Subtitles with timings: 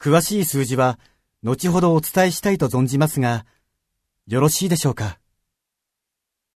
[0.00, 0.98] 詳しい数字は
[1.42, 3.44] 後ほどお伝えしたいと存じますが、
[4.26, 5.19] よろしいでしょうか？